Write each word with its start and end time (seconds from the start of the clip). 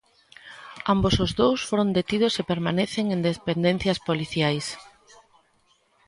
Ambos 0.93 1.15
os 1.25 1.31
dous 1.41 1.59
foron 1.69 1.89
detidos 1.97 2.33
e 2.41 2.47
permanecen 2.51 3.05
en 3.15 3.19
dependencias 3.29 3.97
policiais. 4.07 4.65